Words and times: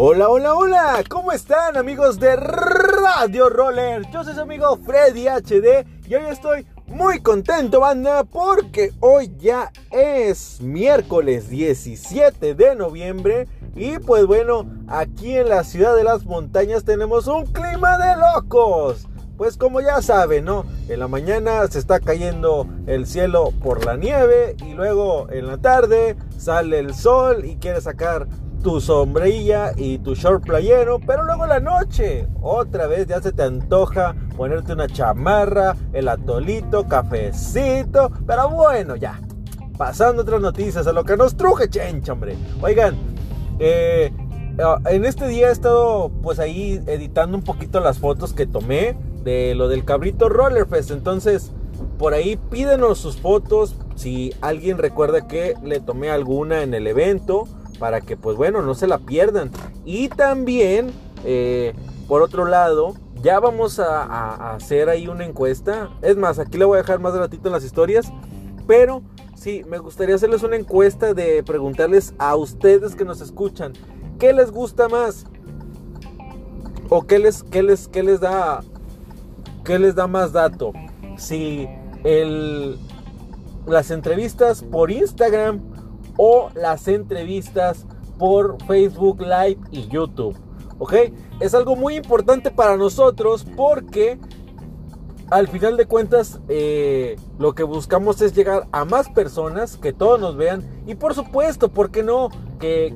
Hola, 0.00 0.28
hola, 0.28 0.54
hola, 0.54 1.04
¿cómo 1.08 1.32
están 1.32 1.76
amigos 1.76 2.20
de 2.20 2.36
Radio 2.36 3.48
Roller? 3.48 4.08
Yo 4.12 4.22
soy 4.22 4.32
su 4.32 4.42
amigo 4.42 4.76
Freddy 4.76 5.26
HD 5.26 5.84
y 6.06 6.14
hoy 6.14 6.22
estoy 6.30 6.64
muy 6.86 7.20
contento, 7.20 7.80
banda, 7.80 8.22
porque 8.22 8.92
hoy 9.00 9.32
ya 9.40 9.72
es 9.90 10.60
miércoles 10.60 11.50
17 11.50 12.54
de 12.54 12.76
noviembre 12.76 13.48
y 13.74 13.98
pues 13.98 14.24
bueno, 14.24 14.66
aquí 14.86 15.36
en 15.36 15.48
la 15.48 15.64
ciudad 15.64 15.96
de 15.96 16.04
las 16.04 16.24
montañas 16.24 16.84
tenemos 16.84 17.26
un 17.26 17.46
clima 17.46 17.98
de 17.98 18.20
locos. 18.20 19.08
Pues 19.36 19.56
como 19.56 19.80
ya 19.80 20.00
saben, 20.00 20.44
¿no? 20.44 20.64
En 20.88 21.00
la 21.00 21.08
mañana 21.08 21.66
se 21.66 21.80
está 21.80 21.98
cayendo 21.98 22.68
el 22.86 23.04
cielo 23.04 23.52
por 23.64 23.84
la 23.84 23.96
nieve 23.96 24.54
y 24.64 24.74
luego 24.74 25.28
en 25.30 25.48
la 25.48 25.58
tarde 25.58 26.16
sale 26.38 26.78
el 26.78 26.94
sol 26.94 27.44
y 27.44 27.56
quiere 27.56 27.80
sacar 27.80 28.28
tu 28.62 28.80
sombrilla 28.80 29.72
y 29.76 29.98
tu 29.98 30.14
short 30.14 30.44
playero, 30.44 30.98
pero 30.98 31.24
luego 31.24 31.44
en 31.44 31.50
la 31.50 31.60
noche, 31.60 32.26
otra 32.42 32.86
vez 32.86 33.06
ya 33.06 33.20
se 33.20 33.32
te 33.32 33.42
antoja 33.42 34.14
ponerte 34.36 34.72
una 34.72 34.86
chamarra, 34.86 35.76
el 35.92 36.08
atolito, 36.08 36.86
cafecito, 36.86 38.10
pero 38.26 38.50
bueno, 38.50 38.96
ya. 38.96 39.20
Pasando 39.76 40.22
otras 40.22 40.40
noticias, 40.40 40.86
a 40.86 40.92
lo 40.92 41.04
que 41.04 41.16
nos 41.16 41.36
truje, 41.36 41.68
chencha, 41.68 42.12
hombre. 42.12 42.36
Oigan, 42.60 42.96
eh, 43.60 44.12
ah, 44.62 44.80
en 44.86 45.04
este 45.04 45.28
día 45.28 45.48
he 45.48 45.52
estado 45.52 46.10
pues 46.22 46.38
ahí 46.38 46.82
editando 46.86 47.36
un 47.36 47.44
poquito 47.44 47.80
las 47.80 47.98
fotos 47.98 48.32
que 48.32 48.46
tomé 48.46 48.96
de 49.22 49.54
lo 49.54 49.68
del 49.68 49.84
cabrito 49.84 50.28
Rollerfest, 50.28 50.90
entonces 50.90 51.52
por 51.98 52.14
ahí 52.14 52.36
pídenos 52.36 52.98
sus 52.98 53.18
fotos 53.18 53.76
si 53.94 54.32
alguien 54.40 54.78
recuerda 54.78 55.26
que 55.26 55.54
le 55.62 55.80
tomé 55.80 56.10
alguna 56.10 56.62
en 56.62 56.74
el 56.74 56.86
evento 56.86 57.46
para 57.78 58.00
que 58.00 58.16
pues 58.16 58.36
bueno, 58.36 58.62
no 58.62 58.74
se 58.74 58.86
la 58.86 58.98
pierdan. 58.98 59.50
Y 59.84 60.08
también, 60.08 60.90
eh, 61.24 61.74
por 62.06 62.22
otro 62.22 62.44
lado, 62.44 62.94
ya 63.22 63.40
vamos 63.40 63.78
a, 63.78 64.54
hacer 64.54 64.88
ahí 64.88 65.08
una 65.08 65.24
encuesta. 65.24 65.90
Es 66.02 66.16
más, 66.16 66.38
aquí 66.38 66.58
le 66.58 66.64
voy 66.64 66.76
a 66.76 66.82
dejar 66.82 67.00
más 67.00 67.14
ratito 67.14 67.48
en 67.48 67.52
las 67.52 67.64
historias. 67.64 68.12
Pero 68.66 69.02
sí, 69.34 69.64
me 69.68 69.78
gustaría 69.78 70.14
hacerles 70.14 70.42
una 70.42 70.56
encuesta 70.56 71.14
de 71.14 71.42
preguntarles 71.42 72.14
a 72.18 72.36
ustedes 72.36 72.94
que 72.94 73.04
nos 73.04 73.20
escuchan, 73.20 73.72
¿qué 74.18 74.32
les 74.32 74.50
gusta 74.50 74.88
más? 74.88 75.26
¿O 76.90 77.06
qué 77.06 77.18
les, 77.18 77.42
qué 77.42 77.62
les, 77.62 77.88
qué 77.88 78.02
les 78.02 78.20
da, 78.20 78.60
qué 79.64 79.78
les 79.78 79.94
da 79.94 80.06
más 80.06 80.32
dato? 80.32 80.72
Si 81.16 81.68
el, 82.04 82.78
las 83.66 83.90
entrevistas 83.90 84.62
por 84.62 84.90
Instagram 84.90 85.60
o 86.18 86.50
las 86.54 86.86
entrevistas 86.88 87.86
por 88.18 88.62
Facebook 88.66 89.22
Live 89.22 89.58
y 89.70 89.88
YouTube. 89.88 90.36
¿Ok? 90.78 90.94
Es 91.40 91.54
algo 91.54 91.74
muy 91.74 91.96
importante 91.96 92.50
para 92.50 92.76
nosotros 92.76 93.46
porque 93.56 94.18
al 95.30 95.48
final 95.48 95.76
de 95.76 95.86
cuentas 95.86 96.40
eh, 96.48 97.16
lo 97.38 97.54
que 97.54 97.62
buscamos 97.62 98.20
es 98.22 98.34
llegar 98.34 98.66
a 98.72 98.84
más 98.84 99.08
personas, 99.10 99.76
que 99.76 99.92
todos 99.92 100.18
nos 100.18 100.36
vean 100.36 100.64
y 100.86 100.94
por 100.94 101.14
supuesto, 101.14 101.68
¿por 101.68 101.90
qué 101.90 102.02
no? 102.02 102.30
Que, 102.58 102.88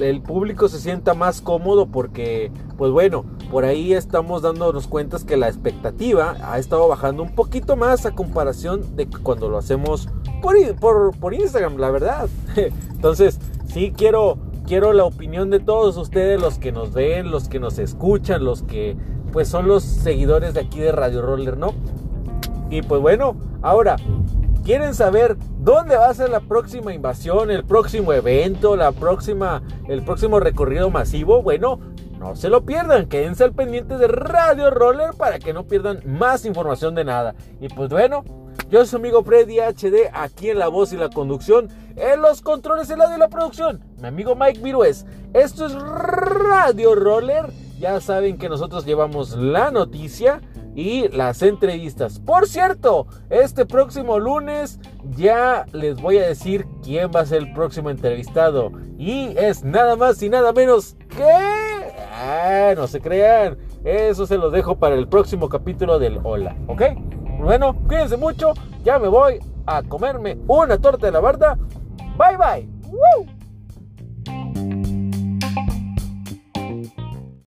el, 0.00 0.22
público 0.22 0.68
se 0.68 0.78
sienta 0.78 1.14
más 1.14 1.40
cómodo 1.40 1.86
porque, 1.86 2.52
pues 2.76 2.92
bueno, 2.92 3.24
por 3.50 3.64
ahí 3.64 3.92
estamos 3.92 4.42
dándonos 4.42 4.86
cuenta 4.86 5.18
que 5.26 5.36
la 5.36 5.48
expectativa 5.48 6.36
ha 6.42 6.58
estado 6.58 6.86
bajando 6.86 7.22
un 7.24 7.34
poquito 7.34 7.74
más 7.74 8.06
a 8.06 8.14
comparación 8.14 8.94
de 8.94 9.08
cuando 9.08 9.48
lo 9.48 9.58
hacemos 9.58 10.08
por, 10.40 11.34
Instagram, 11.34 11.76
la 11.76 11.90
verdad. 11.90 12.28
Entonces, 12.90 13.38
sí 13.66 13.92
quiero, 13.96 14.38
quiero 14.66 14.92
la 14.92 15.04
opinión 15.04 15.50
de 15.50 15.60
todos 15.60 15.96
ustedes, 15.96 16.40
los 16.40 16.58
que 16.58 16.72
nos 16.72 16.92
ven, 16.92 17.30
los 17.30 17.48
que 17.48 17.60
nos 17.60 17.78
escuchan, 17.78 18.44
los 18.44 18.62
que 18.62 18.96
pues 19.32 19.48
son 19.48 19.68
los 19.68 19.84
seguidores 19.84 20.54
de 20.54 20.60
aquí 20.60 20.80
de 20.80 20.92
Radio 20.92 21.22
Roller, 21.22 21.56
¿no? 21.56 21.72
Y 22.68 22.82
pues 22.82 23.00
bueno, 23.00 23.36
ahora, 23.62 23.96
¿quieren 24.64 24.94
saber 24.94 25.36
dónde 25.58 25.96
va 25.96 26.08
a 26.08 26.14
ser 26.14 26.30
la 26.30 26.40
próxima 26.40 26.92
invasión, 26.92 27.50
el 27.50 27.64
próximo 27.64 28.12
evento, 28.12 28.76
la 28.76 28.92
próxima, 28.92 29.62
el 29.88 30.02
próximo 30.02 30.40
recorrido 30.40 30.90
masivo? 30.90 31.42
Bueno, 31.42 31.78
no 32.18 32.36
se 32.36 32.48
lo 32.48 32.66
pierdan, 32.66 33.06
quédense 33.06 33.44
al 33.44 33.52
pendiente 33.52 33.96
de 33.96 34.06
Radio 34.06 34.70
Roller 34.70 35.14
para 35.16 35.38
que 35.38 35.52
no 35.52 35.64
pierdan 35.64 36.00
más 36.04 36.44
información 36.44 36.94
de 36.94 37.04
nada. 37.04 37.34
Y 37.60 37.68
pues 37.68 37.88
bueno, 37.88 38.24
yo 38.70 38.78
soy 38.78 38.86
su 38.86 38.96
amigo 38.96 39.24
Freddy 39.24 39.58
HD, 39.58 40.10
aquí 40.12 40.50
en 40.50 40.60
la 40.60 40.68
voz 40.68 40.92
y 40.92 40.96
la 40.96 41.10
conducción, 41.10 41.68
en 41.96 42.22
los 42.22 42.40
controles, 42.40 42.88
el 42.90 43.00
audio 43.00 43.16
y 43.16 43.18
la 43.18 43.28
producción. 43.28 43.82
Mi 44.00 44.06
amigo 44.06 44.36
Mike 44.36 44.60
Virués. 44.60 45.06
Esto 45.34 45.66
es 45.66 45.74
Radio 45.74 46.94
Roller. 46.94 47.46
Ya 47.80 48.00
saben 48.00 48.38
que 48.38 48.48
nosotros 48.48 48.86
llevamos 48.86 49.36
la 49.36 49.72
noticia 49.72 50.40
y 50.76 51.08
las 51.08 51.42
entrevistas. 51.42 52.20
Por 52.20 52.46
cierto, 52.46 53.08
este 53.28 53.66
próximo 53.66 54.20
lunes 54.20 54.78
ya 55.16 55.66
les 55.72 56.00
voy 56.00 56.18
a 56.18 56.28
decir 56.28 56.66
quién 56.82 57.10
va 57.14 57.20
a 57.20 57.26
ser 57.26 57.38
el 57.38 57.52
próximo 57.52 57.90
entrevistado. 57.90 58.70
Y 58.98 59.36
es 59.36 59.64
nada 59.64 59.96
más 59.96 60.22
y 60.22 60.28
nada 60.28 60.52
menos 60.52 60.96
que... 61.08 61.24
Ah, 62.12 62.72
no 62.76 62.86
se 62.86 63.00
crean. 63.00 63.58
Eso 63.82 64.26
se 64.26 64.38
lo 64.38 64.50
dejo 64.50 64.78
para 64.78 64.94
el 64.94 65.08
próximo 65.08 65.48
capítulo 65.48 65.98
del 65.98 66.20
Hola, 66.22 66.54
¿ok? 66.68 66.82
Bueno, 67.42 67.74
cuídense 67.86 68.16
mucho. 68.16 68.52
Ya 68.84 68.98
me 68.98 69.08
voy 69.08 69.40
a 69.66 69.82
comerme 69.82 70.38
una 70.46 70.78
torta 70.78 71.06
de 71.06 71.12
la 71.12 71.20
barda. 71.20 71.58
Bye 72.16 72.36
bye. 72.36 73.39